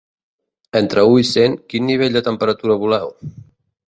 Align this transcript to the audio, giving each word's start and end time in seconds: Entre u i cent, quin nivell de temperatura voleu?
Entre 0.79 1.03
u 1.09 1.19
i 1.23 1.27
cent, 1.33 1.57
quin 1.73 1.85
nivell 1.91 2.17
de 2.17 2.25
temperatura 2.31 2.79
voleu? 2.87 3.15